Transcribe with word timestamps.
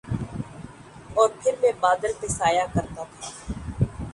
اور 1.15 1.29
پھر 1.41 1.55
میں 1.61 1.71
بادل 1.79 2.11
پہ 2.21 2.27
سایہ 2.29 2.65
کرتا 2.73 3.03
تھا 3.11 3.29